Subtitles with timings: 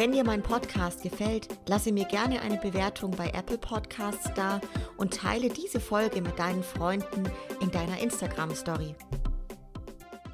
[0.00, 4.58] Wenn dir mein Podcast gefällt, lasse mir gerne eine Bewertung bei Apple Podcasts da
[4.96, 7.24] und teile diese Folge mit deinen Freunden
[7.60, 8.94] in deiner Instagram Story.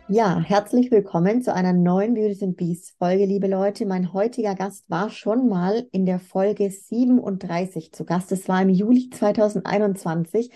[0.07, 3.87] Ja, herzlich willkommen zu einer neuen Beauties and Beasts Folge, liebe Leute.
[3.87, 8.31] Mein heutiger Gast war schon mal in der Folge 37 zu Gast.
[8.31, 10.49] Es war im Juli 2021.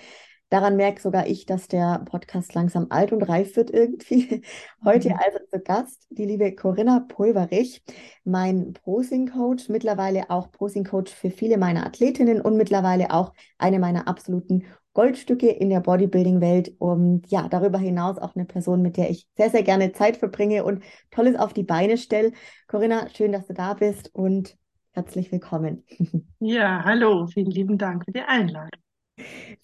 [0.50, 4.42] Daran merke sogar ich, dass der Podcast langsam alt und reif wird irgendwie.
[4.84, 5.20] Heute mhm.
[5.24, 7.82] also zu Gast die liebe Corinna Pulverich,
[8.24, 14.64] mein Posing-Coach, mittlerweile auch Posing-Coach für viele meiner Athletinnen und mittlerweile auch eine meiner absoluten
[14.92, 19.50] Goldstücke in der Bodybuilding-Welt und ja, darüber hinaus auch eine Person, mit der ich sehr,
[19.50, 22.32] sehr gerne Zeit verbringe und Tolles auf die Beine stelle.
[22.66, 24.56] Corinna, schön, dass du da bist und
[24.90, 25.84] herzlich willkommen.
[26.40, 28.89] Ja, hallo, vielen lieben Dank für die Einladung.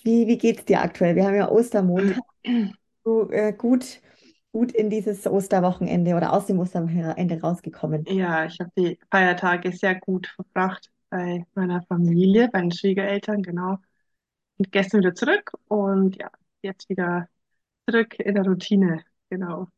[0.02, 1.16] Wie, wie geht es dir aktuell?
[1.16, 2.22] Wir haben ja Ostermontag.
[3.04, 4.00] Du, äh, gut,
[4.52, 8.04] gut in dieses Osterwochenende oder aus dem Osterwochenende rausgekommen.
[8.08, 13.78] Ja, ich habe die Feiertage sehr gut verbracht bei meiner Familie, bei den Schwiegereltern, genau.
[14.58, 16.30] Und gestern wieder zurück und ja,
[16.62, 17.28] jetzt wieder
[17.88, 19.68] zurück in der Routine, genau.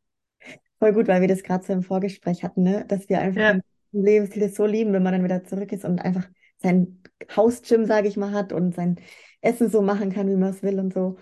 [0.79, 2.85] Voll gut, weil wir das gerade so im Vorgespräch hatten, ne?
[2.87, 3.49] dass wir einfach ja.
[3.51, 7.03] im Lebensstil das so lieben, wenn man dann wieder zurück ist und einfach sein
[7.35, 8.99] Hausgym, sage ich mal, hat und sein
[9.41, 11.17] Essen so machen kann, wie man es will und so.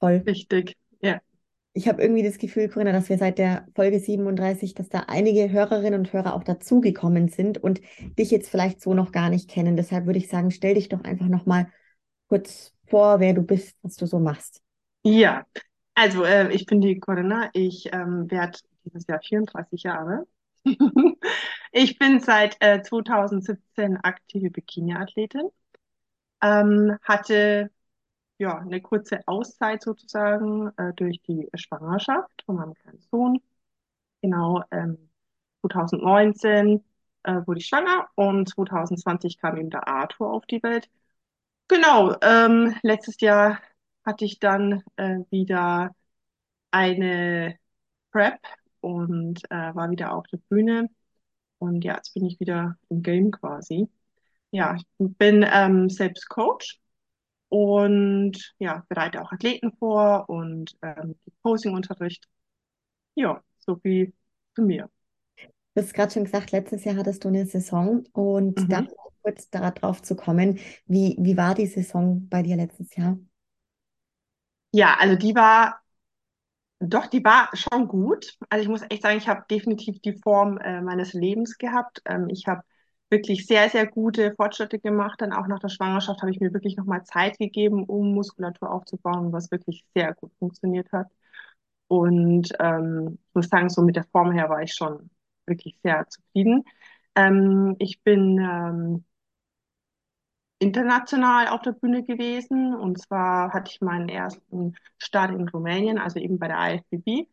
[0.00, 0.22] Voll.
[0.26, 1.20] Richtig, ja.
[1.72, 5.50] Ich habe irgendwie das Gefühl, Corinna, dass wir seit der Folge 37, dass da einige
[5.50, 7.80] Hörerinnen und Hörer auch dazugekommen sind und
[8.18, 9.76] dich jetzt vielleicht so noch gar nicht kennen.
[9.76, 11.70] Deshalb würde ich sagen, stell dich doch einfach nochmal
[12.28, 14.60] kurz vor, wer du bist, was du so machst.
[15.04, 15.46] Ja,
[15.94, 17.50] also äh, ich bin die Corinna.
[17.52, 20.26] Ich ähm, werde dieses Jahr 34 Jahre.
[21.72, 25.48] ich bin seit äh, 2017 aktive Bikini-Athletin
[26.42, 27.70] ähm, hatte
[28.38, 33.40] ja eine kurze Auszeit sozusagen äh, durch die Schwangerschaft von meinem kleinen Sohn.
[34.22, 35.10] Genau, ähm,
[35.62, 36.84] 2019
[37.24, 40.90] äh, wurde ich schwanger und 2020 kam eben der Arthur auf die Welt.
[41.68, 43.60] Genau, ähm, letztes Jahr
[44.04, 45.94] hatte ich dann äh, wieder
[46.70, 47.58] eine
[48.12, 48.40] Prep
[48.80, 50.90] und äh, war wieder auf der Bühne.
[51.58, 53.88] Und ja, jetzt bin ich wieder im Game quasi.
[54.50, 56.78] Ja, ich bin ähm, selbst Coach
[57.48, 62.26] und ja, bereite auch Athleten vor und ähm, Posing-Unterricht.
[63.14, 64.12] Ja, so viel
[64.54, 64.88] zu mir.
[65.74, 68.68] Du hast gerade schon gesagt, letztes Jahr hattest du eine Saison und mhm.
[68.68, 68.86] da
[69.22, 73.18] kurz darauf zu kommen, wie, wie war die Saison bei dir letztes Jahr?
[74.72, 75.80] Ja, also die war,
[76.80, 78.36] doch, die war schon gut.
[78.48, 82.02] Also ich muss echt sagen, ich habe definitiv die Form äh, meines Lebens gehabt.
[82.04, 82.62] Ähm, ich habe
[83.10, 85.20] wirklich sehr, sehr gute Fortschritte gemacht.
[85.20, 89.32] Dann auch nach der Schwangerschaft habe ich mir wirklich nochmal Zeit gegeben, um Muskulatur aufzubauen,
[89.32, 91.08] was wirklich sehr gut funktioniert hat.
[91.88, 95.10] Und ähm, ich muss sagen, so mit der Form her war ich schon
[95.46, 96.64] wirklich sehr zufrieden.
[97.14, 99.04] Ähm, ich bin ähm,
[100.58, 106.18] international auf der Bühne gewesen und zwar hatte ich meinen ersten Start in Rumänien, also
[106.18, 107.28] eben bei der IFBB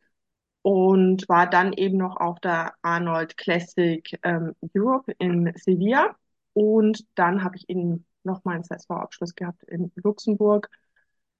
[0.65, 6.15] und war dann eben noch auf der Arnold Classic ähm, Europe in Sevilla.
[6.53, 10.71] Und dann habe ich eben noch meinen Saisonabschluss gehabt in Luxemburg.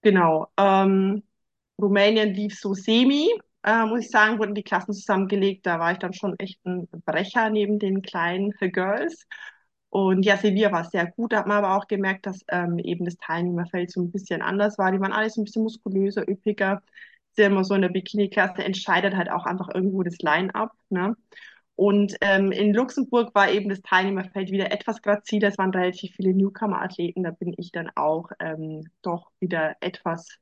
[0.04, 0.50] Genau.
[0.58, 1.24] Ähm,
[1.82, 3.28] Rumänien lief so semi,
[3.64, 5.66] äh, muss ich sagen, wurden die Klassen zusammengelegt.
[5.66, 9.26] Da war ich dann schon echt ein Brecher neben den kleinen Girls.
[9.90, 11.34] Und ja, Sevilla war sehr gut.
[11.34, 14.78] Da hat man aber auch gemerkt, dass ähm, eben das Teilnehmerfeld so ein bisschen anders
[14.78, 14.92] war.
[14.92, 16.84] Die waren alle so ein bisschen muskulöser, üppiger
[17.40, 20.72] ja immer so in der Bikini-Klasse, entscheidet halt auch einfach irgendwo das Line-up.
[20.90, 21.16] Ne?
[21.76, 25.50] Und ähm, in Luxemburg war eben das Teilnehmerfeld wieder etwas graziler.
[25.50, 27.24] Es waren relativ viele Newcomer-Athleten.
[27.24, 30.40] Da bin ich dann auch ähm, doch wieder etwas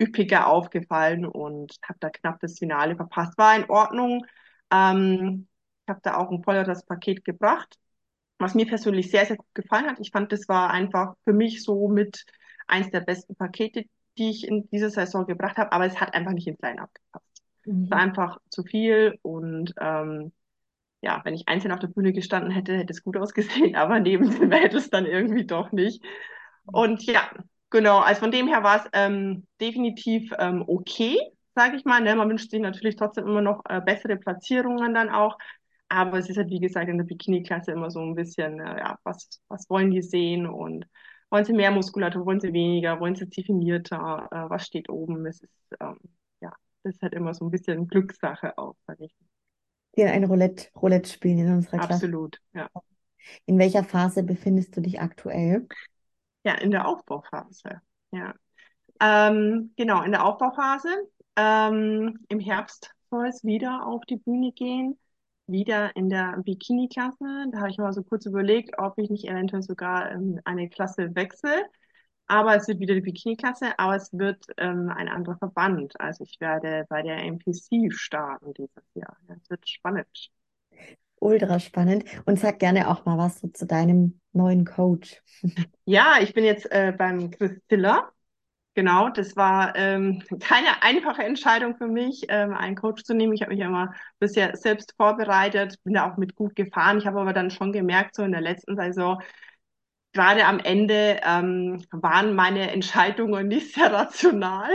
[0.00, 3.36] üppiger aufgefallen und habe da knapp das Finale verpasst.
[3.38, 4.24] War in Ordnung.
[4.72, 5.48] Ähm,
[5.84, 7.78] ich habe da auch ein volleres Paket gebracht,
[8.38, 10.00] was mir persönlich sehr, sehr gut gefallen hat.
[10.00, 12.24] Ich fand, das war einfach für mich so mit
[12.66, 13.84] eins der besten Pakete,
[14.18, 17.42] die ich in dieser Saison gebracht habe, aber es hat einfach nicht ins Line-Up gepasst.
[17.64, 17.84] Mhm.
[17.84, 20.32] Es war einfach zu viel und ähm,
[21.00, 24.30] ja, wenn ich einzeln auf der Bühne gestanden hätte, hätte es gut ausgesehen, aber neben
[24.30, 26.02] den Mädels dann irgendwie doch nicht.
[26.66, 27.30] Und ja,
[27.70, 31.18] genau, also von dem her war es ähm, definitiv ähm, okay,
[31.54, 32.00] sage ich mal.
[32.00, 32.14] Ne?
[32.14, 35.38] Man wünscht sich natürlich trotzdem immer noch äh, bessere Platzierungen dann auch.
[35.88, 38.98] Aber es ist halt, wie gesagt, in der Bikini-Klasse immer so ein bisschen, äh, ja,
[39.04, 40.86] was, was wollen die sehen und
[41.32, 45.24] wollen sie mehr Muskulatur, wollen sie weniger, wollen sie definierter, äh, was steht oben.
[45.24, 45.50] Es ist,
[45.80, 45.98] ähm,
[46.40, 46.52] ja,
[46.82, 49.14] das ist halt immer so ein bisschen Glückssache auch, sag ich.
[49.96, 51.94] Die ein Roulette, Roulette spielen in unserer Klasse.
[51.94, 52.68] Absolut, ja.
[53.46, 55.66] In welcher Phase befindest du dich aktuell?
[56.44, 57.80] Ja, in der Aufbauphase,
[58.10, 58.34] ja.
[59.00, 60.88] Ähm, genau, in der Aufbauphase.
[61.36, 64.98] Ähm, Im Herbst soll es wieder auf die Bühne gehen,
[65.52, 67.46] wieder in der Bikini-Klasse.
[67.52, 71.14] Da habe ich mal so kurz überlegt, ob ich nicht eventuell sogar ähm, eine Klasse
[71.14, 71.64] wechsle.
[72.26, 76.00] Aber es wird wieder die Bikini-Klasse, aber es wird ähm, ein anderer Verband.
[76.00, 79.16] Also ich werde bei der MPC starten dieses Jahr.
[79.28, 80.30] Es wird spannend.
[81.20, 82.04] Ultra spannend.
[82.24, 85.22] Und sag gerne auch mal was so zu deinem neuen Coach.
[85.84, 88.12] Ja, ich bin jetzt äh, beim Chris Ziller.
[88.74, 93.34] Genau, das war ähm, keine einfache Entscheidung für mich, ähm, einen Coach zu nehmen.
[93.34, 96.98] Ich habe mich immer bisher selbst vorbereitet, bin da auch mit gut gefahren.
[96.98, 99.20] Ich habe aber dann schon gemerkt, so in der letzten Saison,
[100.12, 104.70] gerade am Ende ähm, waren meine Entscheidungen nicht sehr rational.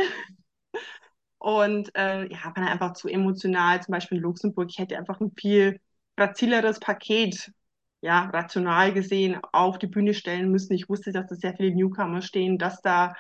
[1.40, 3.82] Und äh, ja, war einfach zu emotional.
[3.82, 5.80] Zum Beispiel in Luxemburg, ich hätte einfach ein viel
[6.16, 7.52] grazileres Paket,
[8.08, 10.74] ja, rational gesehen, auf die Bühne stellen müssen.
[10.74, 13.16] Ich wusste, dass da sehr viele Newcomer stehen, dass da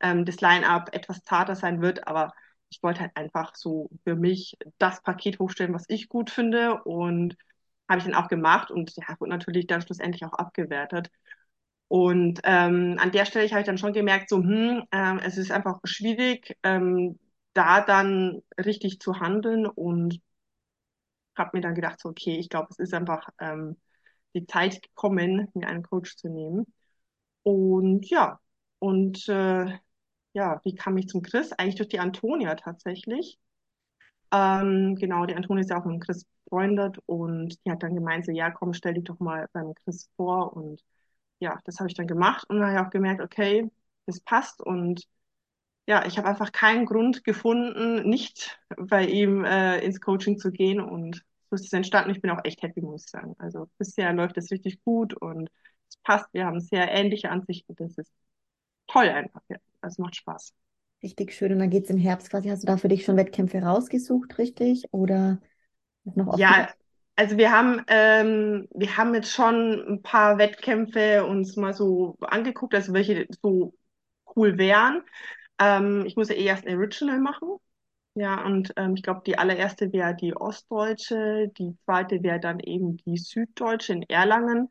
[0.00, 2.32] ähm, das Line-up etwas zarter sein wird, aber
[2.70, 7.36] ich wollte halt einfach so für mich das Paket hochstellen, was ich gut finde und
[7.88, 11.10] habe ich dann auch gemacht und ja, wurde natürlich dann schlussendlich auch abgewertet.
[11.88, 15.52] Und ähm, an der Stelle habe ich dann schon gemerkt, so, hm, ähm, es ist
[15.52, 17.18] einfach schwierig, ähm,
[17.54, 20.20] da dann richtig zu handeln und
[21.36, 23.76] habe mir dann gedacht, so, okay, ich glaube, es ist einfach ähm,
[24.34, 26.66] die Zeit gekommen, mir einen Coach zu nehmen.
[27.42, 28.40] Und ja,
[28.78, 29.78] und äh,
[30.34, 31.52] ja, wie kam ich zum Chris?
[31.52, 33.38] Eigentlich durch die Antonia tatsächlich.
[34.32, 37.94] Ähm, genau, die Antonia ist ja auch mit dem Chris befreundet und die hat dann
[37.94, 40.54] gemeint, so, ja, komm, stell dich doch mal beim Chris vor.
[40.56, 40.82] Und
[41.40, 43.70] ja, das habe ich dann gemacht und dann habe ich auch gemerkt, okay,
[44.06, 45.06] das passt und
[45.86, 50.80] ja, ich habe einfach keinen Grund gefunden, nicht bei ihm äh, ins Coaching zu gehen
[50.80, 52.10] und so ist es entstanden.
[52.10, 53.34] Ich bin auch echt happy, muss ich sagen.
[53.38, 55.50] Also bisher läuft es richtig gut und
[55.90, 56.26] es passt.
[56.32, 57.74] Wir haben sehr ähnliche Ansichten.
[57.76, 58.10] Das ist
[58.86, 59.42] toll einfach.
[59.50, 59.58] Ja.
[59.82, 60.54] Also macht Spaß.
[61.02, 61.52] Richtig schön.
[61.52, 62.48] Und dann geht es im Herbst quasi.
[62.48, 64.84] Hast du da für dich schon Wettkämpfe rausgesucht, richtig?
[64.92, 65.40] Oder
[66.04, 66.40] noch offen?
[66.40, 66.70] Ja,
[67.16, 72.74] also wir haben, ähm, wir haben jetzt schon ein paar Wettkämpfe uns mal so angeguckt,
[72.74, 73.74] also welche so
[74.36, 75.02] cool wären.
[75.58, 77.58] Ähm, ich muss ja eh erst ein Original machen.
[78.14, 82.98] Ja, und ähm, ich glaube, die allererste wäre die Ostdeutsche, die zweite wäre dann eben
[82.98, 84.68] die Süddeutsche in Erlangen.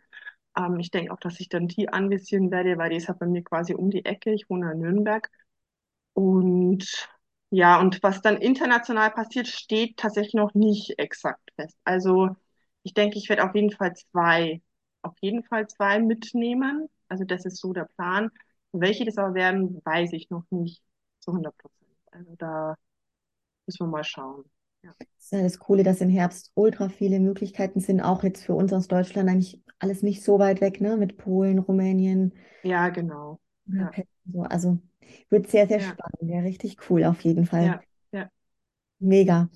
[0.57, 3.25] Ähm, ich denke auch, dass ich dann die anvisieren werde, weil die ist halt bei
[3.27, 4.33] mir quasi um die Ecke.
[4.33, 5.29] Ich wohne in Nürnberg.
[6.13, 7.09] Und
[7.51, 11.77] ja, und was dann international passiert, steht tatsächlich noch nicht exakt fest.
[11.85, 12.35] Also
[12.83, 14.61] ich denke, ich werde auf jeden Fall zwei,
[15.03, 16.89] auf jeden Fall zwei mitnehmen.
[17.09, 18.31] Also das ist so der Plan.
[18.73, 20.81] Welche das aber werden, weiß ich noch nicht
[21.19, 21.97] zu 100 Prozent.
[22.11, 22.75] Also da
[23.65, 24.43] müssen wir mal schauen.
[24.83, 24.93] Ja.
[24.99, 28.55] Das ist ja das Coole, dass im Herbst ultra viele Möglichkeiten sind, auch jetzt für
[28.55, 30.97] uns aus Deutschland eigentlich alles nicht so weit weg, ne?
[30.97, 32.33] Mit Polen, Rumänien.
[32.63, 33.39] Ja, genau.
[33.67, 33.91] Ja.
[34.31, 34.79] So, also
[35.29, 35.87] wird sehr, sehr Ja.
[35.87, 36.31] spannend.
[36.33, 37.65] Ja, richtig cool auf jeden Fall.
[37.65, 37.81] Ja,
[38.11, 38.29] ja.
[38.99, 39.49] Mega.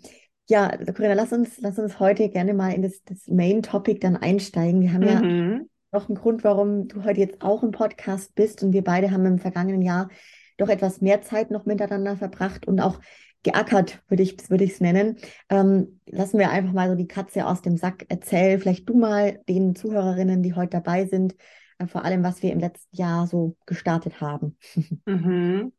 [0.48, 4.16] Ja, Corinna, lass uns, lass uns heute gerne mal in das, das Main Topic dann
[4.16, 4.82] einsteigen.
[4.82, 5.70] Wir haben ja Mhm.
[5.92, 9.26] noch einen Grund, warum du heute jetzt auch im Podcast bist und wir beide haben
[9.26, 10.10] im vergangenen Jahr
[10.58, 13.00] doch etwas mehr Zeit noch miteinander verbracht und auch
[13.46, 15.18] geackert, würde ich, es nennen.
[15.50, 18.06] Ähm, lassen wir einfach mal so die Katze aus dem Sack.
[18.10, 21.36] Erzähl vielleicht du mal den Zuhörerinnen, die heute dabei sind,
[21.78, 24.58] äh, vor allem, was wir im letzten Jahr so gestartet haben.
[25.06, 25.72] Mhm.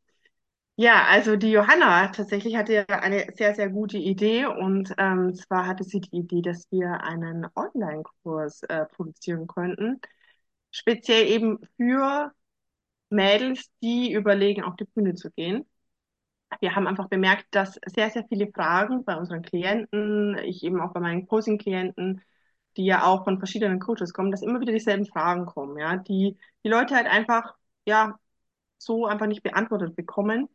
[0.78, 5.66] Ja, also die Johanna tatsächlich hatte ja eine sehr, sehr gute Idee und ähm, zwar
[5.66, 10.00] hatte sie die Idee, dass wir einen Online-Kurs äh, produzieren könnten,
[10.70, 12.30] speziell eben für
[13.10, 15.64] Mädels, die überlegen, auf die Bühne zu gehen.
[16.60, 20.92] Wir haben einfach bemerkt, dass sehr, sehr viele Fragen bei unseren Klienten, ich eben auch
[20.92, 22.22] bei meinen Coaching-Klienten,
[22.76, 26.38] die ja auch von verschiedenen Coaches kommen, dass immer wieder dieselben Fragen kommen, ja, die
[26.64, 27.54] die Leute halt einfach,
[27.86, 28.18] ja,
[28.78, 30.48] so einfach nicht beantwortet bekommen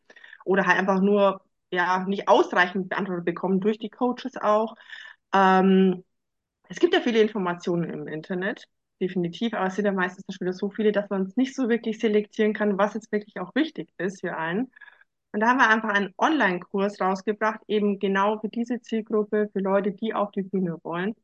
[0.45, 1.41] oder halt einfach nur
[1.71, 4.75] ja nicht ausreichend beantwortet bekommen durch die Coaches auch.
[5.33, 6.03] Ähm,
[6.69, 8.65] es gibt ja viele Informationen im Internet,
[9.01, 11.69] definitiv, aber es sind ja meistens schon wieder so viele, dass man es nicht so
[11.69, 14.71] wirklich selektieren kann, was jetzt wirklich auch wichtig ist für einen.
[15.33, 19.91] Und da haben wir einfach einen Online-Kurs rausgebracht, eben genau für diese Zielgruppe, für Leute,
[19.91, 21.15] die auf die Bühne wollen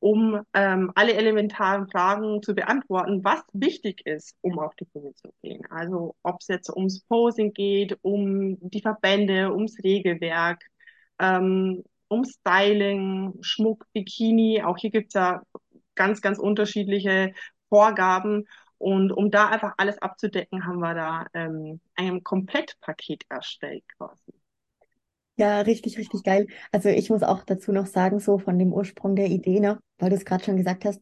[0.00, 5.30] um ähm, alle elementaren Fragen zu beantworten, was wichtig ist, um auf die Bühne zu
[5.42, 5.66] gehen.
[5.70, 10.62] Also ob es jetzt ums Posing geht, um die Verbände, ums Regelwerk,
[11.18, 14.62] ähm, um Styling, Schmuck, Bikini.
[14.62, 15.42] Auch hier gibt es ja
[15.96, 17.32] ganz, ganz unterschiedliche
[17.68, 18.46] Vorgaben.
[18.78, 24.32] Und um da einfach alles abzudecken, haben wir da ähm, ein Komplettpaket erstellt quasi.
[25.36, 26.48] Ja, richtig, richtig geil.
[26.72, 30.10] Also ich muss auch dazu noch sagen, so von dem Ursprung der Idee, ne, weil
[30.10, 31.00] du es gerade schon gesagt hast,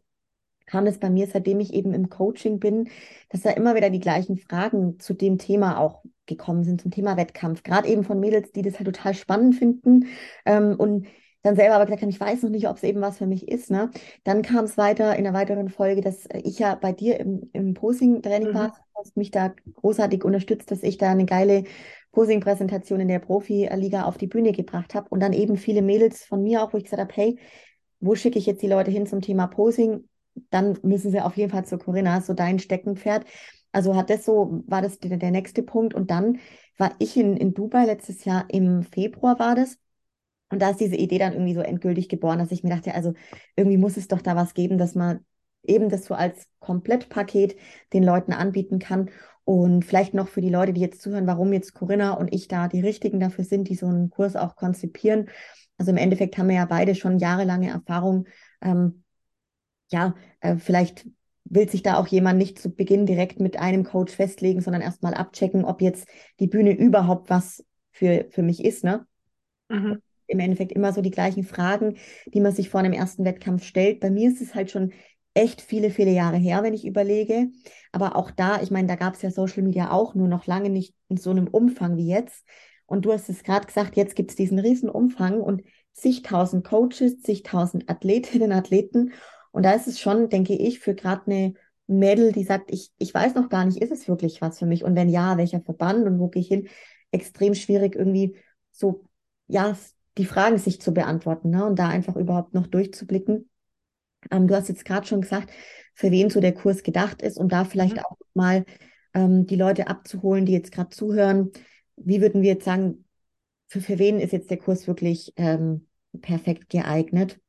[0.67, 2.91] kam es bei mir, seitdem ich eben im Coaching bin,
[3.31, 7.17] dass da immer wieder die gleichen Fragen zu dem Thema auch gekommen sind, zum Thema
[7.17, 7.63] Wettkampf.
[7.63, 10.07] Gerade eben von Mädels, die das halt total spannend finden
[10.45, 11.07] ähm, und
[11.47, 13.49] dann selber aber gesagt haben, ich weiß noch nicht, ob es eben was für mich
[13.49, 13.71] ist.
[13.71, 13.91] Ne?
[14.25, 17.75] Dann kam es weiter in einer weiteren Folge, dass ich ja bei dir im, im
[17.75, 18.55] Posing-Training mhm.
[18.55, 21.65] war, hast mich da großartig unterstützt, dass ich da eine geile
[22.13, 26.43] Posing-Präsentation in der Profi-Liga auf die Bühne gebracht habe und dann eben viele Mädels von
[26.43, 27.39] mir auch, wo ich gesagt habe, hey,
[28.01, 30.09] wo schicke ich jetzt die Leute hin zum Thema Posing?
[30.51, 33.25] Dann müssen sie auf jeden Fall zu Corinna, so dein Steckenpferd.
[33.71, 35.95] Also hat das so, war das der, der nächste Punkt.
[35.95, 36.39] Und dann
[36.77, 39.79] war ich in, in Dubai letztes Jahr im Februar war das.
[40.49, 43.15] Und da ist diese Idee dann irgendwie so endgültig geboren, dass ich mir dachte, also
[43.57, 45.25] irgendwie muss es doch da was geben, dass man
[45.63, 47.57] eben das so als Komplettpaket
[47.93, 49.11] den Leuten anbieten kann.
[49.45, 52.67] Und vielleicht noch für die Leute, die jetzt zuhören, warum jetzt Corinna und ich da
[52.67, 55.29] die Richtigen dafür sind, die so einen Kurs auch konzipieren.
[55.79, 58.27] Also im Endeffekt haben wir ja beide schon jahrelange Erfahrung.
[58.61, 59.05] Ähm,
[59.89, 61.07] ja, äh, vielleicht
[61.45, 65.15] will sich da auch jemand nicht zu Beginn direkt mit einem Coach festlegen, sondern erstmal
[65.15, 66.09] abchecken, ob jetzt
[66.41, 68.83] die Bühne überhaupt was für, für mich ist.
[68.83, 69.07] Ne?
[69.69, 70.03] Mhm.
[70.27, 74.01] Im Endeffekt immer so die gleichen Fragen, die man sich vor einem ersten Wettkampf stellt.
[74.01, 74.93] Bei mir ist es halt schon
[75.35, 77.49] echt viele, viele Jahre her, wenn ich überlege.
[77.93, 80.71] Aber auch da, ich meine, da gab es ja Social Media auch, nur noch lange
[80.71, 82.45] nicht in so einem Umfang wie jetzt.
[82.87, 87.21] Und du hast es gerade gesagt, jetzt gibt es diesen riesen Umfang und zigtausend Coaches,
[87.21, 89.13] zigtausend Athletinnen, Athleten.
[89.51, 91.55] Und da ist es schon, denke ich, für gerade eine
[91.87, 94.85] Mädel, die sagt, ich, ich weiß noch gar nicht, ist es wirklich was für mich?
[94.85, 96.69] Und wenn ja, welcher Verband und wo gehe ich hin?
[97.11, 98.37] Extrem schwierig, irgendwie
[98.71, 99.05] so,
[99.49, 99.77] ja,
[100.19, 101.65] die Fragen sich zu beantworten ne?
[101.65, 103.49] und da einfach überhaupt noch durchzublicken.
[104.31, 105.51] Ähm, du hast jetzt gerade schon gesagt,
[105.95, 108.03] für wen so der Kurs gedacht ist und da vielleicht mhm.
[108.03, 108.65] auch mal
[109.15, 111.51] ähm, die Leute abzuholen, die jetzt gerade zuhören.
[111.97, 113.05] Wie würden wir jetzt sagen,
[113.69, 115.87] für, für wen ist jetzt der Kurs wirklich ähm,
[116.21, 117.41] perfekt geeignet?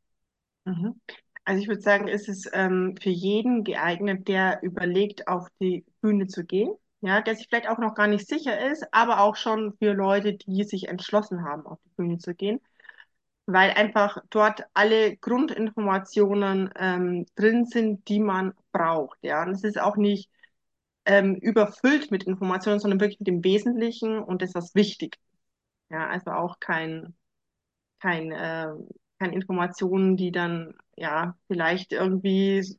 [0.66, 1.00] Mhm.
[1.44, 6.28] Also ich würde sagen, ist es ähm, für jeden geeignet, der überlegt, auf die Bühne
[6.28, 6.74] zu gehen.
[7.02, 10.34] Ja, der sich vielleicht auch noch gar nicht sicher ist, aber auch schon für Leute,
[10.36, 12.60] die sich entschlossen haben, auf die Bühne zu gehen
[13.48, 19.18] weil einfach dort alle Grundinformationen ähm, drin sind, die man braucht.
[19.24, 20.30] Ja, und es ist auch nicht
[21.06, 25.18] ähm, überfüllt mit Informationen, sondern wirklich mit dem Wesentlichen und das, was wichtig.
[25.90, 27.16] Ja, also auch kein,
[28.00, 28.68] kein, äh,
[29.20, 32.78] keine Informationen, die dann ja vielleicht irgendwie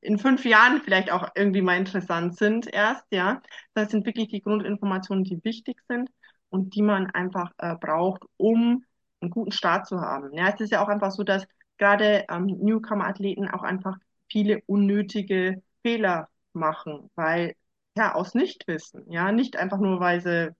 [0.00, 3.42] in fünf Jahren vielleicht auch irgendwie mal interessant sind erst, ja.
[3.74, 6.10] Das sind wirklich die Grundinformationen, die wichtig sind
[6.50, 8.84] und die man einfach äh, braucht, um
[9.20, 10.32] einen guten Start zu haben.
[10.34, 11.46] Ja, es ist ja auch einfach so, dass
[11.78, 13.96] gerade ähm, Newcomer-Athleten auch einfach
[14.30, 17.54] viele unnötige Fehler machen, weil
[17.96, 20.54] ja aus Nichtwissen, ja, nicht einfach nur, weil sie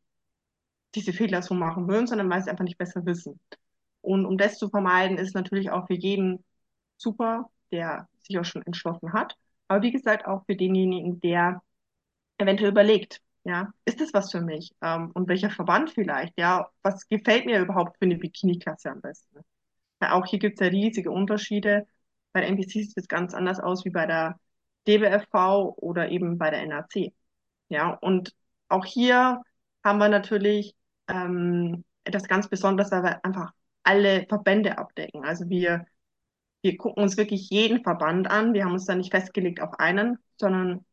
[0.95, 3.41] diese Fehler so machen würden, sondern weil sie einfach nicht besser wissen.
[4.01, 6.45] Und um das zu vermeiden, ist natürlich auch für jeden
[6.97, 9.37] super, der sich auch schon entschlossen hat.
[9.69, 11.63] Aber wie gesagt, auch für denjenigen, der
[12.39, 14.73] eventuell überlegt, ja, ist das was für mich?
[14.83, 16.35] Ähm, und welcher Verband vielleicht?
[16.39, 19.41] Ja, was gefällt mir überhaupt für eine Bikini-Klasse am besten?
[20.01, 21.87] Weil auch hier gibt es ja riesige Unterschiede.
[22.33, 24.39] Bei der NPC sieht es ganz anders aus wie bei der
[24.87, 27.13] DBFV oder eben bei der NAC.
[27.69, 28.35] Ja, und
[28.69, 29.43] auch hier
[29.85, 30.75] haben wir natürlich
[31.09, 35.25] ähm, etwas ganz Besonderes, weil wir einfach alle Verbände abdecken.
[35.25, 35.87] Also wir,
[36.63, 38.55] wir gucken uns wirklich jeden Verband an.
[38.55, 40.85] Wir haben uns da nicht festgelegt auf einen, sondern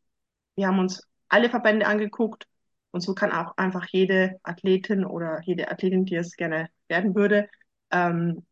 [0.56, 2.48] wir haben uns alle Verbände angeguckt
[2.92, 7.50] und so kann auch einfach jede Athletin oder jede Athletin, die es gerne werden würde,
[7.92, 8.46] ähm,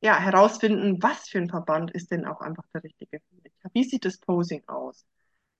[0.00, 3.52] ja, herausfinden, was für ein Verband ist denn auch einfach der richtige für mich.
[3.72, 5.04] Wie sieht das Posing aus?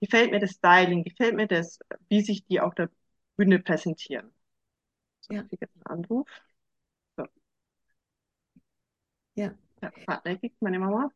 [0.01, 1.05] Gefällt mir das Styling?
[1.05, 1.79] Gefällt mir das,
[2.09, 2.91] wie sich die auf der
[3.37, 4.33] Bühne präsentieren?
[5.21, 5.45] So, ja.
[5.51, 6.29] ich jetzt einen Anruf.
[7.17, 7.27] So.
[9.35, 9.55] Ja.
[10.09, 11.11] Hartnäckig, meine Mama,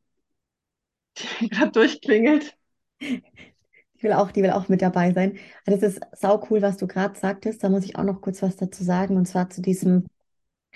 [1.40, 2.56] die gerade durchklingelt.
[3.00, 5.38] Die will auch, die will auch mit dabei sein.
[5.66, 7.62] Also das ist sau cool, was du gerade sagtest.
[7.62, 9.16] Da muss ich auch noch kurz was dazu sagen.
[9.16, 10.06] Und zwar zu diesem,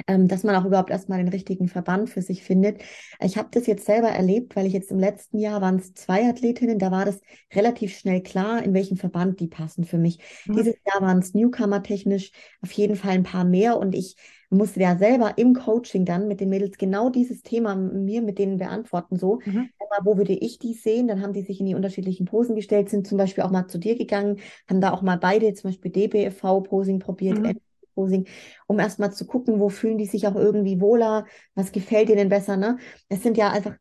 [0.07, 2.83] ähm, dass man auch überhaupt erstmal den richtigen Verband für sich findet.
[3.21, 6.29] Ich habe das jetzt selber erlebt, weil ich jetzt im letzten Jahr waren es zwei
[6.29, 7.21] Athletinnen, da war das
[7.55, 10.19] relativ schnell klar, in welchem Verband die passen für mich.
[10.47, 10.57] Mhm.
[10.57, 14.17] Dieses Jahr waren es Newcomer technisch auf jeden Fall ein paar mehr und ich
[14.55, 18.59] musste ja selber im Coaching dann mit den Mädels genau dieses Thema mir mit denen
[18.59, 19.17] beantworten.
[19.17, 19.71] So, mhm.
[20.03, 21.09] wo würde ich die sehen?
[21.09, 23.79] Dann haben die sich in die unterschiedlichen Posen gestellt, sind zum Beispiel auch mal zu
[23.79, 27.61] dir gegangen, haben da auch mal beide, zum Beispiel DBFV-Posing probiert, mhm.
[27.95, 28.27] Posing,
[28.67, 32.57] um erstmal zu gucken, wo fühlen die sich auch irgendwie wohler, was gefällt denen besser.
[32.57, 32.79] Ne?
[33.09, 33.77] Es sind ja einfach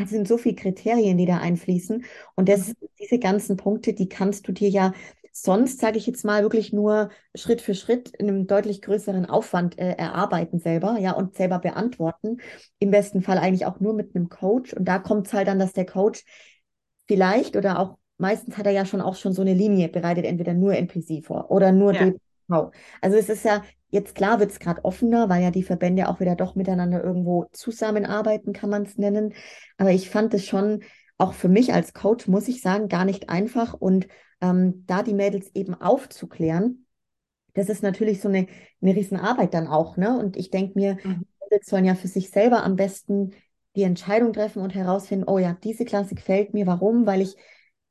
[0.00, 2.04] es sind so viele Kriterien, die da einfließen.
[2.36, 2.74] Und das, mhm.
[3.00, 4.92] diese ganzen Punkte, die kannst du dir ja
[5.42, 9.78] sonst, sage ich jetzt mal, wirklich nur Schritt für Schritt in einem deutlich größeren Aufwand
[9.78, 12.38] äh, erarbeiten selber, ja, und selber beantworten.
[12.78, 14.72] Im besten Fall eigentlich auch nur mit einem Coach.
[14.74, 16.24] Und da kommt es halt dann, dass der Coach
[17.06, 20.54] vielleicht oder auch meistens hat er ja schon auch schon so eine Linie, bereitet entweder
[20.54, 22.10] nur NPC vor oder nur ja.
[22.10, 22.72] DBV.
[23.00, 26.20] Also es ist ja, jetzt klar wird es gerade offener, weil ja die Verbände auch
[26.20, 29.34] wieder doch miteinander irgendwo zusammenarbeiten, kann man es nennen.
[29.76, 30.82] Aber ich fand es schon,
[31.18, 33.74] auch für mich als Coach, muss ich sagen, gar nicht einfach.
[33.74, 34.06] Und
[34.40, 36.86] ähm, da die Mädels eben aufzuklären,
[37.54, 38.46] das ist natürlich so eine,
[38.80, 39.96] eine Riesenarbeit dann auch.
[39.96, 40.18] Ne?
[40.18, 41.24] Und ich denke mir, mhm.
[41.42, 43.32] Mädels sollen ja für sich selber am besten
[43.74, 46.66] die Entscheidung treffen und herausfinden, oh ja, diese Klasse gefällt mir.
[46.66, 47.06] Warum?
[47.06, 47.36] Weil ich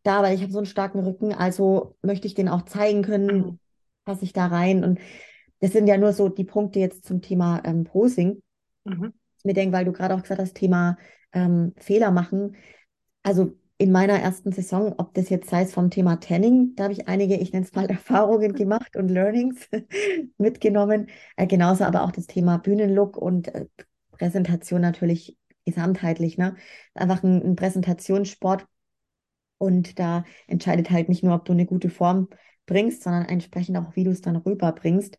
[0.04, 3.38] da, weil ich habe so einen starken Rücken, also möchte ich den auch zeigen können,
[3.38, 3.60] mhm.
[4.06, 4.84] passe ich da rein.
[4.84, 5.00] Und
[5.60, 8.42] das sind ja nur so die Punkte jetzt zum Thema ähm, Posing.
[8.86, 9.14] Mhm.
[9.38, 10.98] Ich mir denke, weil du gerade auch gesagt hast, Thema
[11.34, 12.56] ähm, Fehler machen.
[13.24, 16.94] Also in meiner ersten Saison, ob das jetzt sei es vom Thema Tanning, da habe
[16.94, 19.70] ich einige, ich nenne es mal Erfahrungen gemacht und Learnings
[20.38, 21.08] mitgenommen.
[21.36, 23.68] Äh, genauso aber auch das Thema Bühnenlook und äh,
[24.12, 26.38] Präsentation natürlich gesamtheitlich.
[26.38, 26.56] Ne?
[26.96, 28.66] Einfach ein, ein Präsentationssport.
[29.60, 32.30] Und da entscheidet halt nicht nur, ob du eine gute Form
[32.68, 35.18] bringst, sondern entsprechend auch, wie du es dann rüberbringst.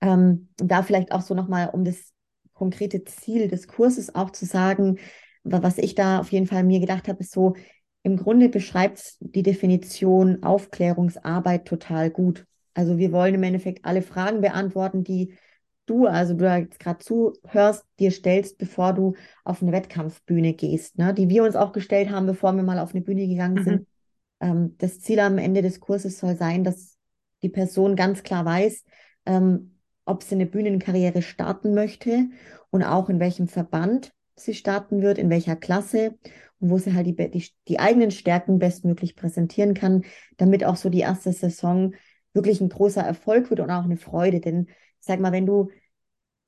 [0.00, 2.12] Ähm, da vielleicht auch so nochmal, um das
[2.52, 4.98] konkrete Ziel des Kurses auch zu sagen,
[5.42, 7.54] was ich da auf jeden Fall mir gedacht habe, ist so,
[8.02, 12.46] im Grunde beschreibt die Definition Aufklärungsarbeit total gut.
[12.74, 15.34] Also wir wollen im Endeffekt alle Fragen beantworten, die
[15.86, 19.14] du, also du jetzt gerade zuhörst, dir stellst, bevor du
[19.44, 21.14] auf eine Wettkampfbühne gehst, ne?
[21.14, 23.64] die wir uns auch gestellt haben, bevor wir mal auf eine Bühne gegangen mhm.
[23.64, 23.86] sind.
[24.40, 26.96] Ähm, das Ziel am Ende des Kurses soll sein, dass
[27.42, 28.84] die Person ganz klar weiß,
[29.26, 32.28] ähm, ob sie eine Bühnenkarriere starten möchte
[32.70, 36.18] und auch in welchem Verband sie starten wird, in welcher Klasse
[36.60, 40.04] und wo sie halt die, die, die eigenen Stärken bestmöglich präsentieren kann,
[40.36, 41.94] damit auch so die erste Saison
[42.32, 44.40] wirklich ein großer Erfolg wird und auch eine Freude.
[44.40, 45.70] Denn ich sag mal, wenn du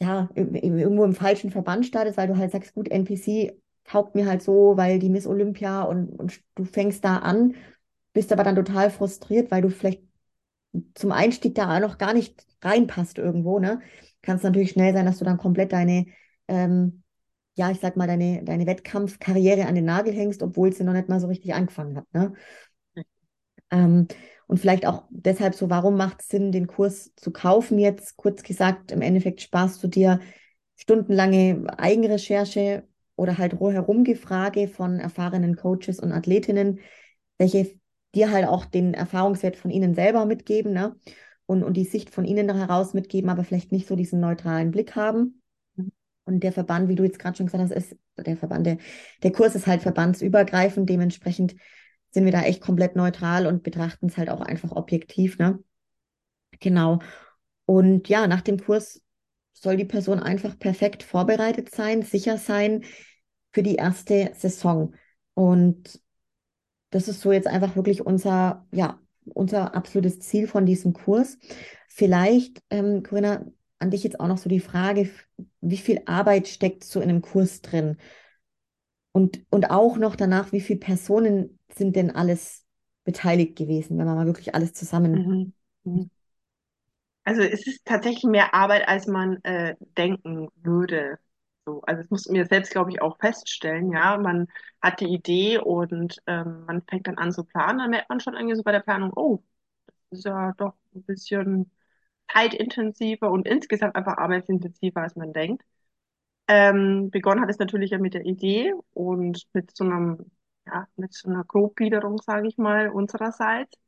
[0.01, 3.53] ja irgendwo im falschen Verband startest, weil du halt sagst, gut, NPC
[3.85, 7.55] taugt mir halt so, weil die Miss Olympia und, und du fängst da an,
[8.13, 10.03] bist aber dann total frustriert, weil du vielleicht
[10.95, 13.81] zum Einstieg da noch gar nicht reinpasst irgendwo, ne?
[14.23, 16.07] Kann es natürlich schnell sein, dass du dann komplett deine
[16.49, 17.03] ähm,
[17.54, 21.08] ja, ich sag mal, deine, deine Wettkampfkarriere an den Nagel hängst, obwohl sie noch nicht
[21.08, 22.06] mal so richtig angefangen hat.
[22.13, 22.32] Ne?
[23.71, 24.06] Ähm,
[24.47, 28.17] und vielleicht auch deshalb so, warum macht es Sinn, den Kurs zu kaufen jetzt?
[28.17, 30.21] Kurz gesagt, im Endeffekt sparst du dir
[30.76, 32.84] stundenlange Eigenrecherche
[33.17, 36.80] oder halt Herumgefrage von erfahrenen Coaches und Athletinnen,
[37.39, 37.78] welche
[38.15, 40.97] dir halt auch den Erfahrungswert von ihnen selber mitgeben ne?
[41.47, 44.97] und, und die Sicht von ihnen heraus mitgeben, aber vielleicht nicht so diesen neutralen Blick
[44.97, 45.40] haben.
[46.25, 48.78] Und der Verband, wie du jetzt gerade schon gesagt hast, ist der Verband, der,
[49.23, 50.89] der Kurs ist halt verbandsübergreifend.
[50.89, 51.56] Dementsprechend
[52.11, 55.39] sind wir da echt komplett neutral und betrachten es halt auch einfach objektiv.
[55.39, 55.59] Ne?
[56.61, 57.00] Genau.
[57.67, 59.00] Und ja, nach dem Kurs
[59.52, 62.85] soll die Person einfach perfekt vorbereitet sein, sicher sein
[63.52, 64.95] für die erste Saison.
[65.35, 66.00] Und
[66.91, 69.00] das ist so jetzt einfach wirklich unser, ja,
[69.35, 71.39] unser absolutes Ziel von diesem Kurs.
[71.89, 73.47] Vielleicht, ähm, Corinna,
[73.78, 75.11] an dich jetzt auch noch so die Frage,
[75.61, 77.97] wie viel Arbeit steckt so in einem Kurs drin?
[79.13, 82.65] Und, und auch noch danach, wie viele Personen sind denn alles
[83.05, 85.53] beteiligt gewesen, wenn man mal wirklich alles zusammen.
[85.85, 85.93] Mhm.
[85.93, 86.11] mhm.
[87.25, 91.19] Also es ist tatsächlich mehr Arbeit, als man äh, denken würde.
[91.67, 93.93] So, also das muss mir selbst, glaube ich, auch feststellen.
[93.93, 94.49] Ja, man
[94.81, 98.35] hat die Idee und ähm, man fängt dann an zu planen, dann merkt man schon
[98.35, 99.43] irgendwie so bei der Planung, oh,
[100.11, 101.71] das ist ja doch ein bisschen
[102.32, 105.62] zeitintensiver und insgesamt einfach arbeitsintensiver, als man denkt.
[106.49, 110.30] Ähm, begonnen hat es natürlich ja mit der Idee und mit so einem,
[110.66, 113.78] ja, mit so einer Grobgliederung, sage ich mal, unsererseits.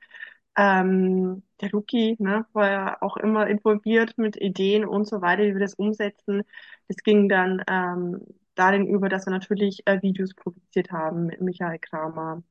[0.56, 5.54] Ähm, der Luki ne, war ja auch immer involviert mit Ideen und so weiter, wie
[5.54, 6.42] wir das umsetzen.
[6.88, 8.20] Das ging dann ähm,
[8.54, 12.42] darin über, dass wir natürlich äh, Videos produziert haben mit Michael Kramer.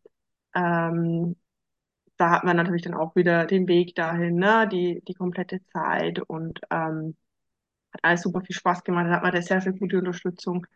[0.56, 1.36] Ähm,
[2.22, 6.20] da hat man natürlich dann auch wieder den Weg dahin, ne, die, die komplette Zeit
[6.20, 7.16] und ähm,
[7.94, 10.68] hat alles super viel Spaß gemacht, da hat man da sehr, sehr gute Unterstützung.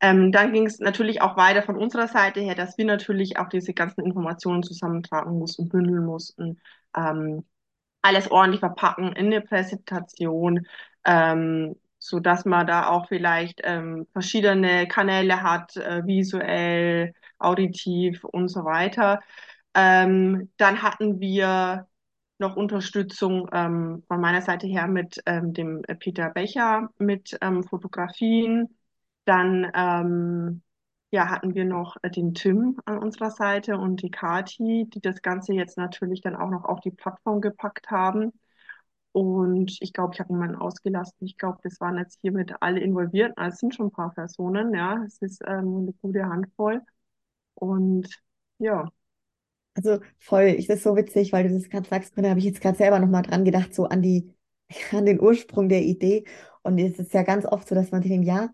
[0.00, 3.48] Ähm, dann ging es natürlich auch weiter von unserer Seite her, dass wir natürlich auch
[3.48, 6.60] diese ganzen Informationen zusammentragen mussten, bündeln mussten,
[6.96, 7.44] ähm,
[8.02, 10.66] alles ordentlich verpacken in eine Präsentation,
[11.04, 18.48] ähm, so dass man da auch vielleicht ähm, verschiedene Kanäle hat, äh, visuell, auditiv und
[18.48, 19.20] so weiter.
[19.74, 21.88] Ähm, dann hatten wir
[22.38, 28.76] noch Unterstützung ähm, von meiner Seite her mit ähm, dem Peter Becher mit ähm, Fotografien.
[29.24, 30.62] Dann ähm,
[31.10, 35.22] ja, hatten wir noch äh, den Tim an unserer Seite und die Kati, die das
[35.22, 38.32] Ganze jetzt natürlich dann auch noch auf die Plattform gepackt haben.
[39.12, 41.16] Und ich glaube, ich habe niemanden ausgelassen.
[41.20, 43.36] Ich glaube, das waren jetzt hiermit alle involviert.
[43.36, 45.02] Also es sind schon ein paar Personen, ja.
[45.06, 46.82] Es ist ähm, eine gute Handvoll.
[47.54, 48.08] Und
[48.58, 48.90] ja,
[49.78, 52.46] Also voll, ich das ist so witzig, weil du das gerade sagst, da habe ich
[52.46, 54.34] jetzt gerade selber nochmal dran gedacht, so an die,
[54.92, 56.24] an den Ursprung der Idee.
[56.62, 58.50] Und es ist ja ganz oft so, dass man sich denkt, ja,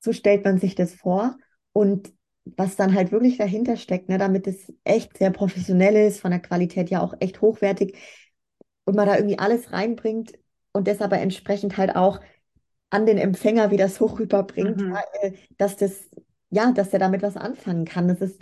[0.00, 1.36] so stellt man sich das vor.
[1.72, 6.30] Und was dann halt wirklich dahinter steckt, ne, damit es echt sehr professionell ist, von
[6.30, 7.98] der Qualität ja auch echt hochwertig
[8.84, 10.32] und man da irgendwie alles reinbringt
[10.72, 12.18] und das aber entsprechend halt auch
[12.88, 14.96] an den Empfänger wieder so rüberbringt, mhm.
[15.20, 16.08] äh, dass das,
[16.52, 18.08] ja, dass der damit was anfangen kann.
[18.08, 18.40] Das ist,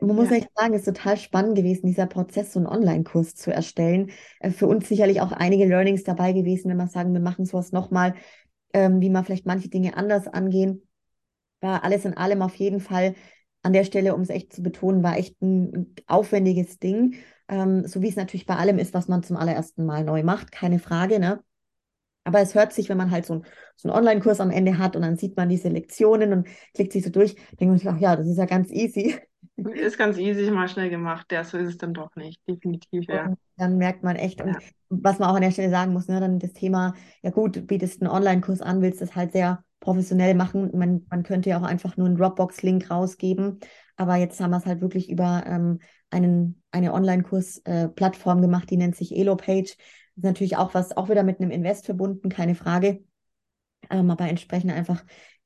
[0.00, 3.34] man muss Ja, echt sagen, es ist total spannend gewesen, dieser Prozess, so einen Online-Kurs
[3.36, 4.10] zu erstellen.
[4.40, 7.72] Äh, Für uns sicherlich auch einige Learnings dabei gewesen, wenn wir sagen, wir machen sowas
[7.72, 8.14] nochmal,
[8.74, 10.88] ähm, wie man vielleicht manche Dinge anders angehen.
[11.60, 13.14] War alles in allem auf jeden Fall
[13.62, 17.16] an der Stelle, um es echt zu betonen, war echt ein aufwendiges Ding.
[17.48, 20.52] Ähm, so wie es natürlich bei allem ist, was man zum allerersten Mal neu macht,
[20.52, 21.42] keine Frage, ne?
[22.24, 23.42] Aber es hört sich, wenn man halt so, ein,
[23.76, 27.04] so einen Online-Kurs am Ende hat und dann sieht man diese Lektionen und klickt sich
[27.04, 29.18] so durch, denkt man sich, ach ja, das ist ja ganz easy.
[29.56, 31.30] ist ganz easy, mal schnell gemacht.
[31.32, 32.40] Ja, so ist es dann doch nicht.
[32.48, 33.26] Definitiv, ja.
[33.26, 34.58] Und dann merkt man echt, und Ja,
[34.88, 38.02] was man auch an der Stelle sagen muss, ne, dann das Thema, ja gut, bietest
[38.02, 40.70] einen Online-Kurs an, willst das halt sehr professionell machen.
[40.74, 43.58] Man, man könnte ja auch einfach nur einen Dropbox-Link rausgeben,
[43.96, 45.80] aber jetzt haben wir es halt wirklich über ähm,
[46.10, 49.76] einen, eine Online-Kurs-Plattform gemacht, die nennt sich Elopage.
[50.14, 53.02] Das ist natürlich auch was, auch wieder mit einem Invest verbunden, keine Frage.
[53.90, 55.04] Ähm, aber entsprechend einfach,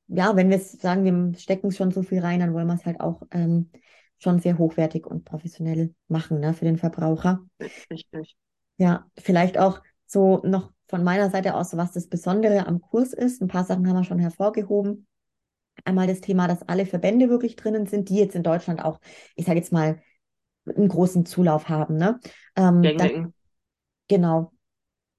[0.09, 3.01] ja, wenn wir sagen, wir stecken schon so viel rein, dann wollen wir es halt
[3.01, 3.71] auch ähm,
[4.19, 7.41] schon sehr hochwertig und professionell machen, ne, für den Verbraucher.
[7.91, 8.37] richtig.
[8.79, 13.13] Ja, vielleicht auch so noch von meiner Seite aus, so was das Besondere am Kurs
[13.13, 13.43] ist.
[13.43, 15.07] Ein paar Sachen haben wir schon hervorgehoben.
[15.85, 19.01] Einmal das Thema, dass alle Verbände wirklich drinnen sind, die jetzt in Deutschland auch,
[19.35, 20.01] ich sage jetzt mal,
[20.65, 21.97] einen großen Zulauf haben.
[21.97, 22.19] Ne?
[22.57, 23.35] Ähm, dann,
[24.09, 24.53] genau,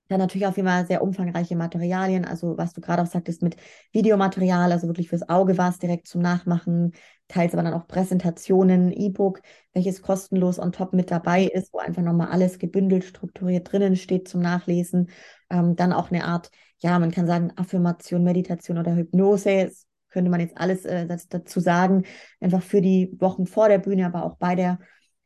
[0.07, 3.57] dann natürlich auch immer sehr umfangreiche Materialien, also was du gerade auch sagtest mit
[3.91, 6.93] Videomaterial, also wirklich fürs Auge war es direkt zum Nachmachen,
[7.27, 9.41] teils aber dann auch Präsentationen, E-Book,
[9.73, 14.27] welches kostenlos on top mit dabei ist, wo einfach nochmal alles gebündelt, strukturiert drinnen steht
[14.27, 15.09] zum Nachlesen.
[15.49, 20.31] Ähm, dann auch eine Art, ja, man kann sagen Affirmation, Meditation oder Hypnose, das könnte
[20.31, 22.03] man jetzt alles äh, dazu sagen,
[22.39, 24.79] einfach für die Wochen vor der Bühne, aber auch bei der,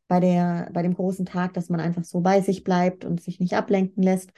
[0.07, 3.39] bei der, bei dem großen Tag, dass man einfach so bei sich bleibt und sich
[3.39, 4.31] nicht ablenken lässt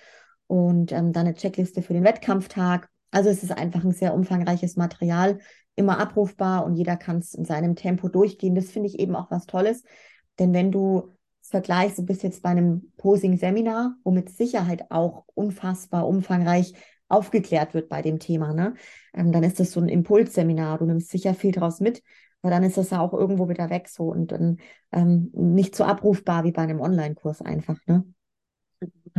[0.53, 2.87] und ähm, dann eine Checkliste für den Wettkampftag.
[3.09, 5.39] Also es ist einfach ein sehr umfangreiches Material,
[5.75, 8.53] immer abrufbar und jeder kann es in seinem Tempo durchgehen.
[8.53, 9.83] Das finde ich eben auch was Tolles,
[10.37, 11.09] denn wenn du
[11.41, 16.73] vergleichst, du bist jetzt bei einem Posing-Seminar, wo mit Sicherheit auch unfassbar umfangreich
[17.07, 18.75] aufgeklärt wird bei dem Thema, ne?
[19.15, 22.03] Ähm, dann ist das so ein Impulsseminar, du nimmst sicher viel draus mit,
[22.43, 24.57] aber dann ist das ja auch irgendwo wieder weg so und dann
[24.91, 28.03] ähm, nicht so abrufbar wie bei einem Online-Kurs einfach, ne?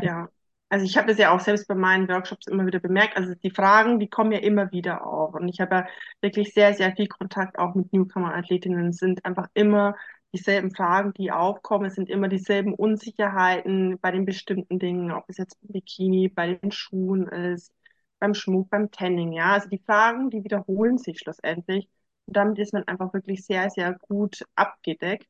[0.00, 0.28] Ja,
[0.68, 3.16] also ich habe das ja auch selbst bei meinen Workshops immer wieder bemerkt.
[3.16, 5.34] Also die Fragen, die kommen ja immer wieder auf.
[5.34, 5.86] Und ich habe ja
[6.20, 8.88] wirklich sehr, sehr viel Kontakt auch mit Newcomer-Athletinnen.
[8.88, 9.94] Es sind einfach immer
[10.32, 11.86] dieselben Fragen, die aufkommen.
[11.86, 16.72] Es sind immer dieselben Unsicherheiten bei den bestimmten Dingen, ob es jetzt Bikini, bei den
[16.72, 17.72] Schuhen ist,
[18.18, 19.32] beim Schmuck, beim Tanning.
[19.32, 21.88] Ja, also die Fragen, die wiederholen sich schlussendlich.
[22.26, 25.28] Und damit ist man einfach wirklich sehr, sehr gut abgedeckt.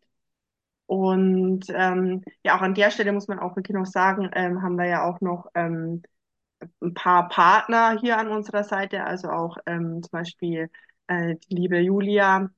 [0.87, 4.77] Und ähm, ja, auch an der Stelle muss man auch wirklich noch sagen, ähm, haben
[4.77, 6.03] wir ja auch noch ähm,
[6.83, 10.71] ein paar Partner hier an unserer Seite, also auch ähm, zum Beispiel
[11.09, 12.51] äh, die liebe Julia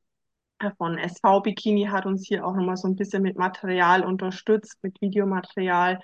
[0.79, 5.01] von SV Bikini hat uns hier auch nochmal so ein bisschen mit Material unterstützt, mit
[5.01, 6.01] Videomaterial.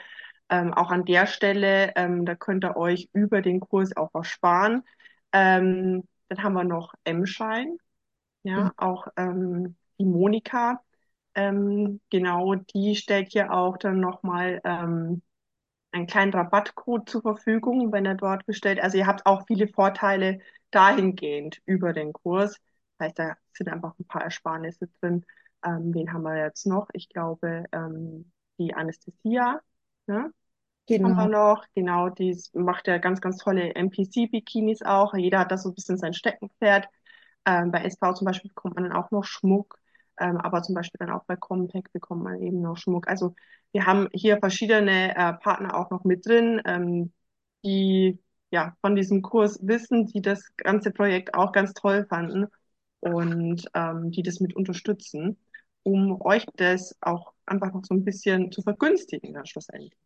[0.50, 4.28] Ähm, auch an der Stelle, ähm, da könnt ihr euch über den Kurs auch was
[4.28, 4.84] sparen.
[5.32, 7.78] Ähm, dann haben wir noch M-Schein,
[8.56, 8.68] Mhm.
[8.68, 10.82] ja, auch ähm, die Monika.
[11.34, 15.22] Ähm, genau, die stellt hier auch dann nochmal ähm,
[15.92, 18.80] einen kleinen Rabattcode zur Verfügung, wenn er dort bestellt.
[18.80, 20.40] Also ihr habt auch viele Vorteile
[20.70, 22.58] dahingehend über den Kurs.
[22.98, 25.24] Das heißt, da sind einfach ein paar Ersparnisse drin.
[25.64, 26.88] Ähm, wen haben wir jetzt noch?
[26.94, 29.60] Ich glaube, ähm, die Anästhesia,
[30.06, 30.32] ne?
[31.02, 31.28] Haben wir Genau.
[31.28, 35.14] noch, genau, die macht ja ganz, ganz tolle NPC-Bikinis auch.
[35.14, 36.88] Jeder hat da so ein bisschen sein Steckenpferd.
[37.46, 39.78] Ähm, bei SV zum Beispiel bekommt man dann auch noch Schmuck,
[40.20, 43.08] ähm, aber zum Beispiel dann auch bei Comtech bekommt man eben noch Schmuck.
[43.08, 43.34] Also
[43.72, 47.12] wir haben hier verschiedene äh, Partner auch noch mit drin, ähm,
[47.64, 48.18] die
[48.50, 52.46] ja von diesem Kurs wissen, die das ganze Projekt auch ganz toll fanden
[53.00, 55.38] und ähm, die das mit unterstützen,
[55.82, 59.96] um euch das auch einfach noch so ein bisschen zu vergünstigen, dann schlussendlich.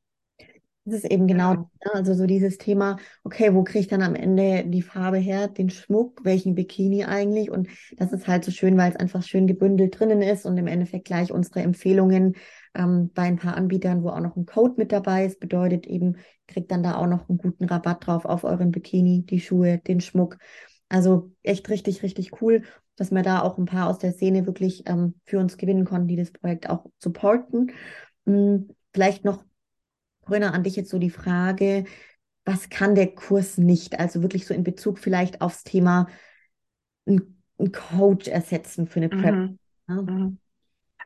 [0.88, 1.70] Das ist eben genau, Genau.
[1.84, 1.94] ne?
[1.94, 5.68] also so dieses Thema, okay, wo kriege ich dann am Ende die Farbe her, den
[5.68, 7.50] Schmuck, welchen Bikini eigentlich?
[7.50, 10.68] Und das ist halt so schön, weil es einfach schön gebündelt drinnen ist und im
[10.68, 12.36] Endeffekt gleich unsere Empfehlungen
[12.76, 16.18] ähm, bei ein paar Anbietern, wo auch noch ein Code mit dabei ist, bedeutet eben,
[16.46, 20.00] kriegt dann da auch noch einen guten Rabatt drauf auf euren Bikini, die Schuhe, den
[20.00, 20.38] Schmuck.
[20.88, 22.62] Also echt richtig, richtig cool,
[22.94, 26.06] dass wir da auch ein paar aus der Szene wirklich ähm, für uns gewinnen konnten,
[26.06, 27.72] die das Projekt auch supporten.
[28.24, 29.44] Hm, vielleicht noch
[30.26, 31.84] Corinna, an dich jetzt so die Frage,
[32.44, 33.98] was kann der Kurs nicht?
[33.98, 36.08] Also wirklich so in Bezug vielleicht aufs Thema
[37.06, 39.34] ein, ein Coach ersetzen für eine Prep.
[39.34, 39.58] Mhm.
[39.86, 40.02] Ne?
[40.02, 40.38] Mhm.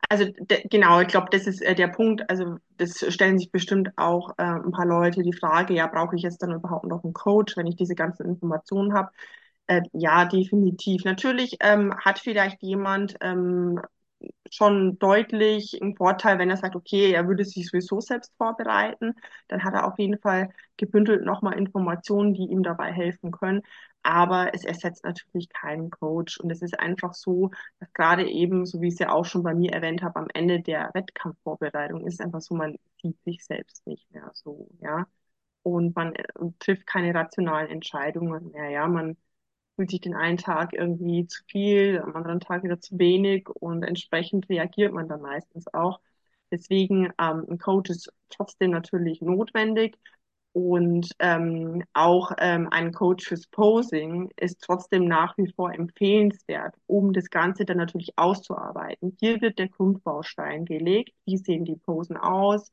[0.09, 0.26] Also
[0.70, 2.28] genau, ich glaube, das ist äh, der Punkt.
[2.28, 6.22] Also das stellen sich bestimmt auch äh, ein paar Leute die Frage, ja, brauche ich
[6.22, 9.11] jetzt dann überhaupt noch einen Coach, wenn ich diese ganzen Informationen habe?
[9.66, 11.04] Äh, ja, definitiv.
[11.04, 13.80] Natürlich ähm, hat vielleicht jemand ähm,
[14.50, 19.14] schon deutlich einen Vorteil, wenn er sagt, okay, er würde sich sowieso selbst vorbereiten,
[19.48, 23.62] dann hat er auf jeden Fall gebündelt nochmal Informationen, die ihm dabei helfen können.
[24.02, 26.38] Aber es ersetzt natürlich keinen Coach.
[26.40, 29.42] Und es ist einfach so, dass gerade eben, so wie ich es ja auch schon
[29.42, 33.44] bei mir erwähnt habe, am Ende der Wettkampfvorbereitung ist es einfach so, man sieht sich
[33.44, 35.06] selbst nicht mehr so, ja.
[35.62, 36.24] Und man äh,
[36.59, 38.87] trifft keine rationalen Entscheidungen mehr, ja.
[38.88, 39.16] Man
[39.80, 43.82] fühlt sich den einen Tag irgendwie zu viel, am anderen Tag wieder zu wenig und
[43.82, 46.00] entsprechend reagiert man dann meistens auch.
[46.50, 49.96] Deswegen ähm, ein Coach ist trotzdem natürlich notwendig
[50.52, 57.14] und ähm, auch ähm, ein Coach fürs Posing ist trotzdem nach wie vor empfehlenswert, um
[57.14, 59.16] das Ganze dann natürlich auszuarbeiten.
[59.18, 61.14] Hier wird der Grundbaustein gelegt.
[61.24, 62.70] Wie sehen die Posen aus?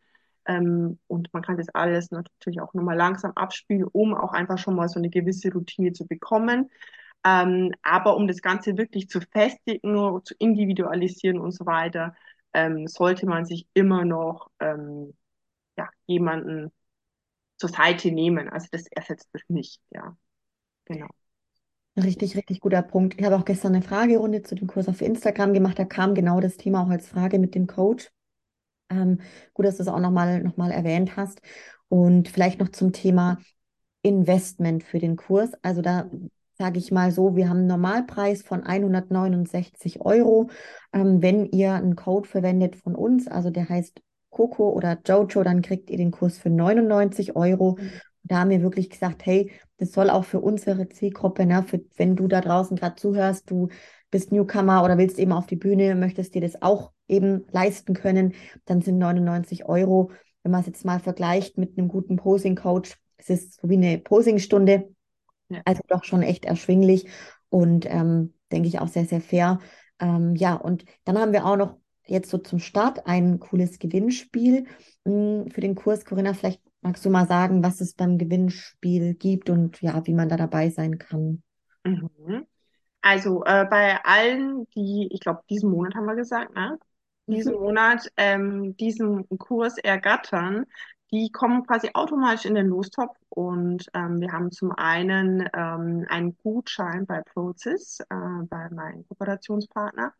[0.48, 4.76] Ähm, und man kann das alles natürlich auch nochmal langsam abspielen, um auch einfach schon
[4.76, 6.70] mal so eine gewisse Routine zu bekommen.
[7.26, 12.16] Ähm, aber um das Ganze wirklich zu festigen, zu individualisieren und so weiter,
[12.54, 15.14] ähm, sollte man sich immer noch ähm,
[15.78, 16.72] ja, jemanden
[17.58, 18.50] zur Seite nehmen.
[18.50, 20.16] Also das ersetzt es nicht, ja.
[20.86, 21.08] Genau.
[21.98, 23.20] Richtig, richtig guter Punkt.
[23.20, 25.80] Ich habe auch gestern eine Fragerunde zu dem Kurs auf Instagram gemacht.
[25.80, 28.12] Da kam genau das Thema auch als Frage mit dem Coach.
[28.90, 29.20] Ähm,
[29.54, 31.42] gut, dass du es auch nochmal noch mal erwähnt hast.
[31.90, 33.38] Und vielleicht noch zum Thema
[34.02, 35.52] Investment für den Kurs.
[35.62, 36.10] Also da
[36.58, 40.50] sage ich mal so, wir haben einen Normalpreis von 169 Euro.
[40.94, 45.62] Ähm, wenn ihr einen Code verwendet von uns, also der heißt Coco oder Jojo, dann
[45.62, 47.78] kriegt ihr den Kurs für 99 Euro.
[48.24, 52.16] Da haben wir wirklich gesagt, hey, das soll auch für unsere Zielgruppe, ne, für, wenn
[52.16, 53.70] du da draußen gerade zuhörst, du
[54.12, 58.34] bist Newcomer oder willst eben auf die Bühne, möchtest dir das auch eben leisten können,
[58.66, 60.12] dann sind 99 Euro,
[60.44, 63.98] wenn man es jetzt mal vergleicht mit einem guten Posing-Coach, es ist so wie eine
[64.00, 64.90] Posingstunde,
[65.50, 65.62] Ja.
[65.66, 67.08] also doch schon echt erschwinglich
[67.50, 69.60] und ähm, denke ich auch sehr, sehr fair.
[70.00, 74.66] Ähm, ja, und dann haben wir auch noch jetzt so zum Start ein cooles Gewinnspiel
[75.06, 76.06] mh, für den Kurs.
[76.06, 80.30] Corinna, vielleicht magst du mal sagen, was es beim Gewinnspiel gibt und ja, wie man
[80.30, 81.42] da dabei sein kann.
[81.84, 82.46] Mhm.
[83.02, 86.80] Also äh, bei allen, die, ich glaube, diesen Monat haben wir gesagt, ne?
[87.28, 87.60] Diesen.
[87.60, 90.66] Monat ähm, diesen Kurs ergattern,
[91.12, 96.38] die kommen quasi automatisch in den Lostopf und ähm, wir haben zum einen ähm, einen
[96.38, 98.16] Gutschein bei Prozis, äh,
[98.50, 100.14] bei meinem Kooperationspartner,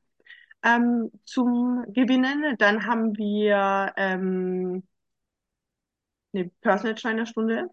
[0.64, 2.56] ähm, zum Gewinnen.
[2.60, 4.84] Dann haben wir ähm,
[6.34, 7.70] eine Personal Trainer Stunde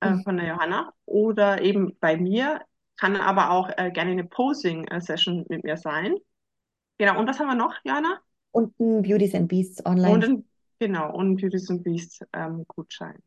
[0.00, 0.24] äh, Mhm.
[0.24, 2.62] von der Johanna oder eben bei mir,
[2.98, 6.16] kann aber auch äh, gerne eine Posing-Session mit mir sein.
[6.98, 8.20] Genau, und was haben wir noch, Johanna?
[8.52, 10.26] Und ein Beauties and Beasts Und online.
[10.26, 10.44] ein,
[10.78, 13.18] genau, und ein Beauties and Beasts ähm, Gutschein.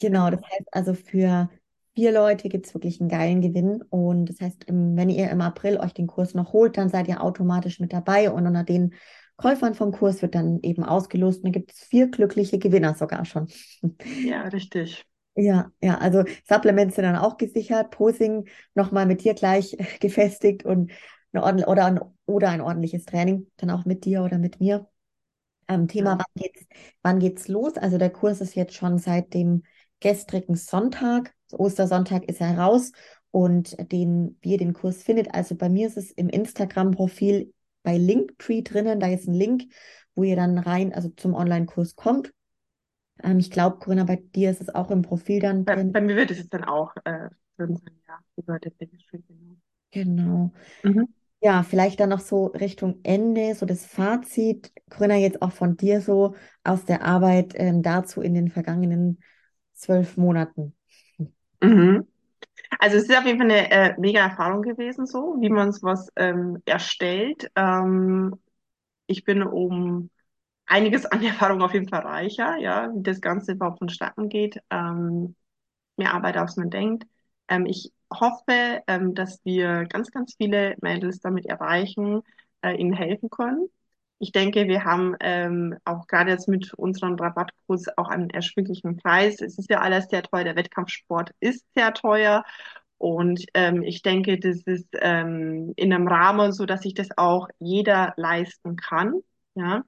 [0.00, 1.48] Genau, das heißt also für
[1.94, 3.82] vier Leute gibt es wirklich einen geilen Gewinn.
[3.88, 7.22] Und das heißt, wenn ihr im April euch den Kurs noch holt, dann seid ihr
[7.22, 8.30] automatisch mit dabei.
[8.30, 8.94] Und unter den
[9.36, 11.38] Käufern vom Kurs wird dann eben ausgelost.
[11.38, 13.48] Und dann gibt es vier glückliche Gewinner sogar schon.
[14.22, 15.04] Ja, richtig.
[15.36, 20.92] Ja, ja, also Supplements sind dann auch gesichert, Posing nochmal mit dir gleich gefestigt und
[21.42, 24.88] eine oder, ein, oder ein ordentliches Training, dann auch mit dir oder mit mir.
[25.68, 26.18] Ähm, Thema, Ja.
[26.18, 26.66] wann geht's,
[27.02, 27.74] wann geht's los?
[27.76, 29.62] Also der Kurs ist jetzt schon seit dem
[30.00, 32.92] gestrigen Sonntag, Ostersonntag ist er raus
[33.30, 37.96] und den, wie ihr den Kurs findet, also bei mir ist es im Instagram-Profil bei
[37.96, 39.64] Linktree drinnen, da ist ein Link,
[40.14, 42.32] wo ihr dann rein, also zum Online-Kurs kommt.
[43.22, 45.92] Ähm, ich glaube, Corinna, bei dir ist es auch im Profil dann Bei, drin.
[45.92, 49.56] bei mir wird es dann auch äh, drin sein, ja, über den Linktree, genau.
[49.90, 50.52] Genau.
[50.82, 51.06] Mhm.
[51.44, 56.00] Ja, vielleicht dann noch so Richtung Ende, so das Fazit, Corinna, jetzt auch von dir
[56.00, 59.20] so aus der Arbeit ähm, dazu in den vergangenen
[59.74, 60.74] zwölf Monaten.
[61.62, 62.06] Mhm.
[62.80, 66.10] Also es ist auf jeden Fall eine äh, mega Erfahrung gewesen, so wie man sowas
[66.16, 67.50] ähm, erstellt.
[67.56, 68.36] Ähm,
[69.06, 70.10] ich bin um
[70.66, 74.60] einiges an Erfahrung auf jeden Fall reicher, ja, wie das Ganze überhaupt vonstatten geht.
[74.70, 75.36] Ähm,
[75.96, 77.06] mehr Arbeit, als man denkt.
[77.48, 82.22] Ähm, ich hoffe, ähm, dass wir ganz, ganz viele Mädels damit erreichen,
[82.62, 83.68] äh, ihnen helfen können.
[84.18, 89.40] Ich denke, wir haben ähm, auch gerade jetzt mit unserem Rabattkurs auch einen erschwinglichen Preis.
[89.40, 90.44] Es ist ja alles sehr teuer.
[90.44, 92.44] Der Wettkampfsport ist sehr teuer.
[92.98, 97.48] Und ähm, ich denke, das ist ähm, in einem Rahmen so, dass sich das auch
[97.58, 99.20] jeder leisten kann.
[99.54, 99.84] Ja,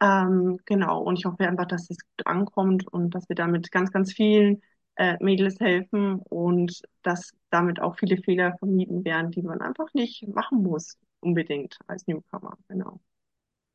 [0.00, 1.02] ähm, genau.
[1.02, 4.62] Und ich hoffe einfach, dass es gut ankommt und dass wir damit ganz, ganz vielen
[5.00, 10.28] äh, Mädels helfen und dass damit auch viele Fehler vermieden werden, die man einfach nicht
[10.28, 12.58] machen muss, unbedingt als Newcomer.
[12.68, 13.00] Genau.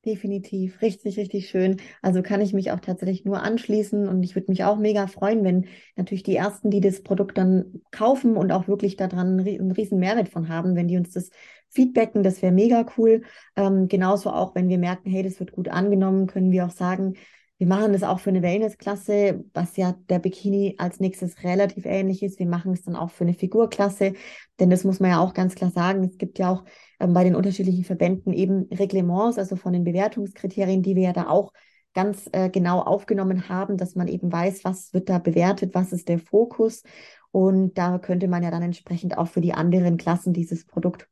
[0.06, 1.82] Definitiv, richtig, richtig schön.
[2.04, 5.44] Also kann ich mich auch tatsächlich nur anschließen und ich würde mich auch mega freuen,
[5.44, 9.98] wenn natürlich die Ersten, die das Produkt dann kaufen und auch wirklich daran einen riesen
[9.98, 11.32] Mehrwert von haben, wenn die uns das
[11.70, 13.24] feedbacken, das wäre mega cool.
[13.56, 17.16] Ähm, genauso auch, wenn wir merken, hey, das wird gut angenommen, können wir auch sagen,
[17.58, 22.22] wir machen das auch für eine Wellnessklasse, was ja der Bikini als nächstes relativ ähnlich
[22.22, 22.38] ist.
[22.38, 24.14] Wir machen es dann auch für eine Figurklasse,
[24.60, 26.04] denn das muss man ja auch ganz klar sagen.
[26.04, 26.66] Es gibt ja auch
[27.00, 31.30] ähm, bei den unterschiedlichen Verbänden eben Reglements, also von den Bewertungskriterien, die wir ja da
[31.30, 31.54] auch
[31.94, 36.10] ganz äh, genau aufgenommen haben, dass man eben weiß, was wird da bewertet, was ist
[36.10, 36.84] der Fokus.
[37.32, 41.08] Und da könnte man ja dann entsprechend auch für die anderen Klassen dieses Produkt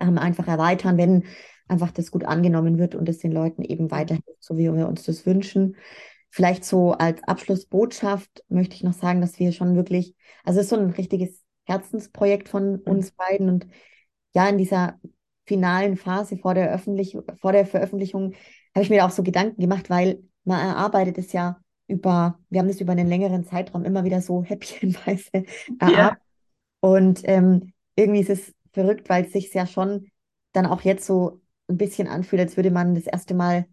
[0.00, 1.24] ähm, einfach erweitern, wenn
[1.68, 5.04] einfach das gut angenommen wird und es den Leuten eben weiterhilft, so wie wir uns
[5.04, 5.76] das wünschen.
[6.30, 10.70] Vielleicht so als Abschlussbotschaft möchte ich noch sagen, dass wir schon wirklich, also es ist
[10.70, 12.80] so ein richtiges Herzensprojekt von mhm.
[12.84, 13.66] uns beiden und
[14.34, 14.98] ja, in dieser
[15.46, 18.34] finalen Phase vor der, Öffentlich vor der Veröffentlichung
[18.74, 22.68] habe ich mir auch so Gedanken gemacht, weil man erarbeitet es ja über, wir haben
[22.68, 25.44] das über einen längeren Zeitraum immer wieder so häppchenweise
[25.78, 25.98] erarbeitet.
[25.98, 26.16] Ja.
[26.80, 30.08] Und ähm, irgendwie ist es verrückt, weil es sich ja schon
[30.52, 33.66] dann auch jetzt so ein bisschen anfühlt, als würde man das erste Mal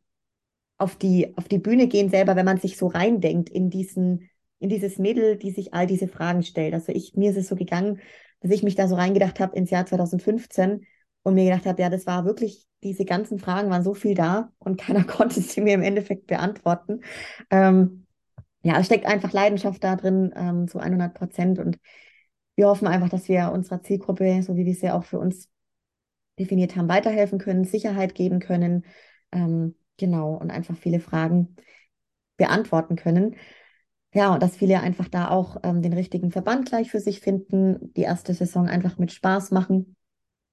[0.78, 4.70] auf die, auf die Bühne gehen selber, wenn man sich so reindenkt in diesen, in
[4.70, 6.74] dieses Mädel, die sich all diese Fragen stellt.
[6.74, 8.00] Also ich, mir ist es so gegangen,
[8.40, 10.86] dass ich mich da so reingedacht habe ins Jahr 2015
[11.24, 14.52] und mir gedacht habe, ja, das war wirklich, diese ganzen Fragen waren so viel da
[14.58, 17.02] und keiner konnte sie mir im Endeffekt beantworten.
[17.52, 18.08] Ähm,
[18.64, 21.78] ja, es steckt einfach Leidenschaft da drin, ähm, zu 100 Prozent und
[22.62, 25.50] wir hoffen einfach, dass wir unserer Zielgruppe, so wie wir ja auch für uns
[26.38, 28.86] definiert haben, weiterhelfen können, Sicherheit geben können,
[29.32, 31.56] ähm, genau, und einfach viele Fragen
[32.38, 33.36] beantworten können.
[34.14, 37.94] Ja, und dass viele einfach da auch ähm, den richtigen Verband gleich für sich finden,
[37.96, 39.96] die erste Saison einfach mit Spaß machen,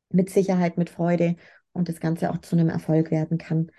[0.08, 1.36] mit Sicherheit, mit Freude
[1.72, 3.70] und das Ganze auch zu einem Erfolg werden kann.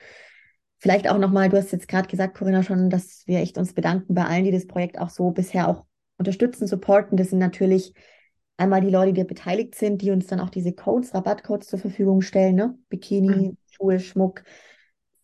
[0.77, 4.13] Vielleicht auch nochmal, du hast jetzt gerade gesagt, Corinna, schon, dass wir echt uns bedanken
[4.13, 5.85] bei allen, die das Projekt auch so bisher auch
[6.19, 7.17] unterstützen, supporten.
[7.17, 7.95] Das sind natürlich
[8.59, 12.21] einmal die Leute, die beteiligt sind, die uns dann auch diese Codes, Rabattcodes zur Verfügung
[12.21, 12.77] stellen, ne?
[12.89, 13.57] Bikini, mhm.
[13.69, 14.43] Schuhe, Schmuck,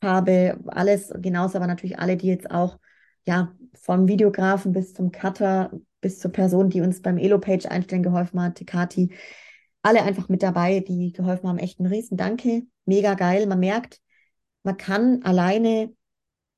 [0.01, 1.11] Farbe, alles.
[1.17, 2.79] Genauso aber natürlich alle, die jetzt auch,
[3.27, 8.41] ja, vom Videografen bis zum Cutter, bis zur Person, die uns beim Elo-Page einstellen geholfen
[8.41, 9.13] hat, Kati,
[9.81, 11.59] alle einfach mit dabei, die geholfen haben.
[11.59, 12.63] Echt ein riesen Danke.
[12.85, 13.45] Mega geil.
[13.47, 13.99] Man merkt,
[14.63, 15.93] man kann alleine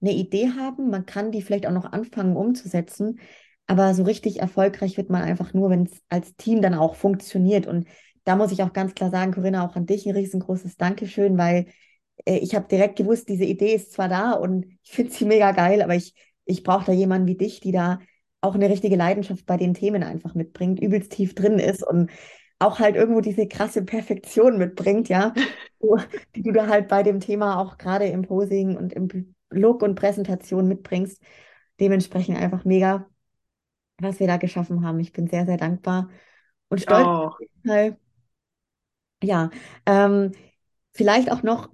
[0.02, 3.20] eine Idee haben, man kann die vielleicht auch noch anfangen umzusetzen,
[3.68, 7.68] aber so richtig erfolgreich wird man einfach nur, wenn es als Team dann auch funktioniert.
[7.68, 7.88] Und
[8.24, 11.68] da muss ich auch ganz klar sagen, Corinna, auch an dich ein riesengroßes Dankeschön, weil
[12.26, 15.52] äh, ich habe direkt gewusst, diese Idee ist zwar da und ich finde sie mega
[15.52, 16.14] geil, aber ich,
[16.46, 18.00] ich brauche da jemanden wie dich, die da
[18.42, 22.10] auch eine richtige Leidenschaft bei den Themen einfach mitbringt, übelst tief drin ist und
[22.60, 25.34] auch halt irgendwo diese krasse Perfektion mitbringt, ja,
[26.36, 29.96] die du da halt bei dem Thema auch gerade im Posing und im Look und
[29.96, 31.22] Präsentation mitbringst.
[31.80, 33.08] Dementsprechend einfach mega
[34.00, 35.00] was wir da geschaffen haben.
[35.00, 36.10] Ich bin sehr, sehr dankbar
[36.70, 37.06] und stolz.
[37.06, 37.38] Auch.
[39.24, 39.50] Ja,
[39.86, 40.32] ähm,
[40.94, 41.70] vielleicht auch noch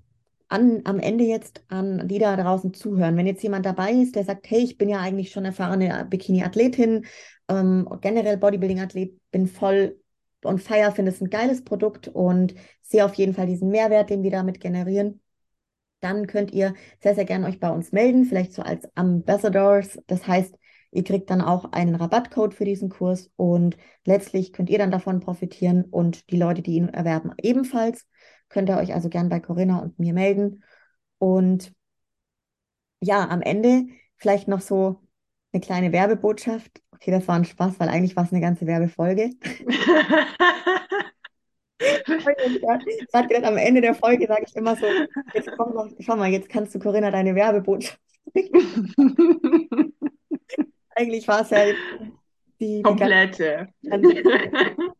[0.47, 3.17] an, am Ende jetzt an die da draußen zuhören.
[3.17, 7.05] Wenn jetzt jemand dabei ist, der sagt, hey, ich bin ja eigentlich schon erfahrene Bikini-Athletin,
[7.49, 9.99] ähm, generell Bodybuilding-Athlet, bin voll
[10.45, 14.23] on fire, finde es ein geiles Produkt und sehe auf jeden Fall diesen Mehrwert, den
[14.23, 15.21] wir damit generieren.
[16.01, 19.99] Dann könnt ihr sehr, sehr gerne euch bei uns melden, vielleicht so als Ambassadors.
[20.07, 20.55] Das heißt,
[20.93, 25.19] Ihr kriegt dann auch einen Rabattcode für diesen Kurs und letztlich könnt ihr dann davon
[25.19, 28.07] profitieren und die Leute, die ihn erwerben, ebenfalls.
[28.49, 30.63] Könnt ihr euch also gern bei Corinna und mir melden.
[31.17, 31.73] Und
[33.01, 33.87] ja, am Ende
[34.17, 35.01] vielleicht noch so
[35.51, 36.81] eine kleine Werbebotschaft.
[36.91, 39.31] Okay, das war ein Spaß, weil eigentlich war es eine ganze Werbefolge.
[43.27, 44.85] gedacht, am Ende der Folge sage ich immer so,
[45.33, 47.99] jetzt komm noch, schau mal, jetzt kannst du Corinna deine Werbebotschaft
[50.95, 51.65] Eigentlich war es ja
[52.59, 53.67] die, komplette.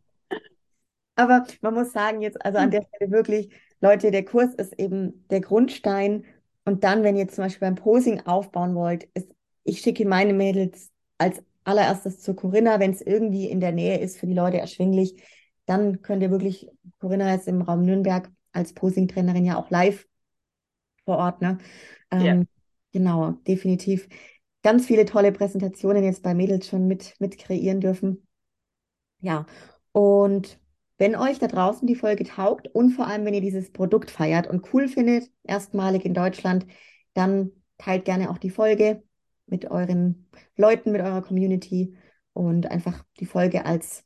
[1.16, 3.50] Aber man muss sagen, jetzt, also an der Stelle wirklich,
[3.82, 6.26] Leute, der Kurs ist eben der Grundstein
[6.66, 9.30] Und dann, wenn ihr zum Beispiel beim Posing aufbauen wollt, ist,
[9.64, 14.18] ich schicke meine Mädels als allererstes zu Corinna, wenn es irgendwie in der Nähe ist,
[14.18, 15.22] für die Leute erschwinglich.
[15.66, 16.70] Dann könnt ihr wirklich,
[17.00, 20.08] Corinna ist im Raum Nürnberg als Posing-Trainerin ja auch live
[21.06, 21.42] vor Ort.
[21.42, 21.58] Ne?
[22.12, 22.44] Ähm, yeah.
[22.92, 24.08] Genau, definitiv.
[24.64, 28.26] Ganz viele tolle Präsentationen jetzt bei Mädels schon mit, mit kreieren dürfen.
[29.20, 29.46] Ja,
[29.92, 30.60] und
[30.98, 34.48] wenn euch da draußen die Folge taugt und vor allem, wenn ihr dieses Produkt feiert
[34.48, 36.66] und cool findet, erstmalig in Deutschland,
[37.14, 39.04] dann teilt gerne auch die Folge
[39.46, 41.98] mit euren Leuten, mit eurer Community
[42.34, 44.06] und einfach die Folge als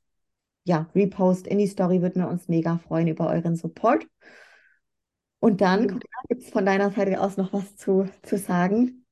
[0.63, 4.05] ja, Repost in die Story würden wir uns mega freuen über euren Support.
[5.39, 5.99] Und dann, mhm.
[6.27, 9.05] gibt es von deiner Seite aus noch was zu, zu sagen?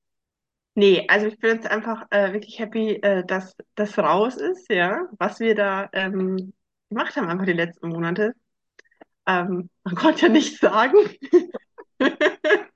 [0.78, 5.08] Nee, also ich bin jetzt einfach äh, wirklich happy, äh, dass das raus ist, ja,
[5.18, 6.54] was wir da ähm,
[6.90, 8.34] gemacht haben, einfach die letzten Monate.
[9.28, 10.98] Ähm, man konnte ja nichts sagen.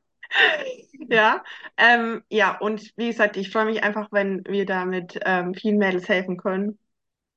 [1.09, 1.43] Ja,
[1.77, 6.07] ähm, ja, und wie gesagt, ich freue mich einfach, wenn wir damit ähm, vielen Mädels
[6.09, 6.77] helfen können.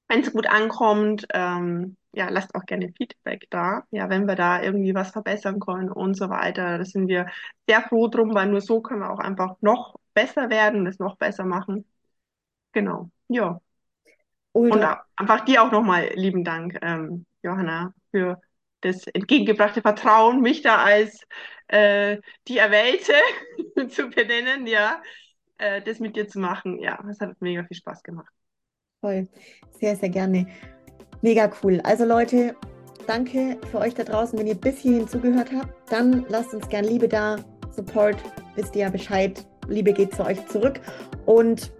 [0.08, 3.84] Wenn es gut ankommt, ähm, ja, lasst auch gerne Feedback da.
[3.90, 6.78] Ja, wenn wir da irgendwie was verbessern können und so weiter.
[6.78, 7.28] Da sind wir
[7.68, 11.16] sehr froh drum, weil nur so können wir auch einfach noch besser werden, das noch
[11.16, 11.84] besser machen.
[12.72, 13.60] Genau, ja.
[14.52, 14.92] Ultra.
[14.92, 18.40] Und einfach dir auch nochmal lieben Dank, ähm, Johanna, für
[18.82, 21.26] das entgegengebrachte Vertrauen, mich da als
[21.68, 23.14] äh, die Erwählte
[23.88, 25.00] zu benennen, ja,
[25.58, 26.78] äh, das mit dir zu machen.
[26.80, 28.32] Ja, das hat mega viel Spaß gemacht.
[29.00, 29.28] Voll,
[29.70, 30.46] sehr, sehr gerne.
[31.22, 31.80] Mega cool.
[31.84, 32.56] Also Leute,
[33.06, 35.90] danke für euch da draußen, wenn ihr bis hierhin zugehört habt.
[35.90, 37.36] Dann lasst uns gern Liebe da,
[37.70, 38.16] Support,
[38.54, 39.46] wisst ihr ja Bescheid.
[39.68, 40.80] Liebe geht zu euch zurück
[41.26, 41.70] und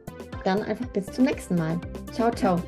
[0.45, 1.81] dann einfach bis zum nächsten Mal.
[2.13, 2.61] Ciao, ciao.